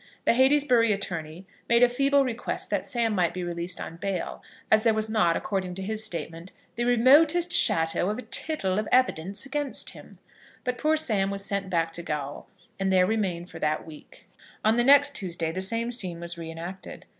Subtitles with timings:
[0.25, 4.81] The Heytesbury attorney made a feeble request that Sam might be released on bail, as
[4.81, 9.45] there was not, according to his statement, "the remotest shadow of a tittle of evidence
[9.45, 10.17] against him."
[10.63, 12.47] But poor Sam was sent back to gaol,
[12.79, 14.27] and there remained for that week.
[14.65, 17.05] On the next Tuesday the same scene was re enacted.